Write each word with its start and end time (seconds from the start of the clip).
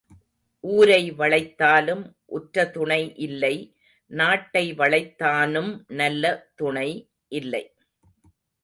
ஊரை 0.63 1.11
வளைத்தாலும் 1.11 2.01
உற்ற 2.25 2.65
துணை 2.69 3.15
இல்லை 3.15 3.55
நாட்டை 4.11 4.73
வளைத்தானும் 4.73 5.71
நல்ல 5.87 6.23
துணை 6.55 6.89
இல்லை. 7.27 7.63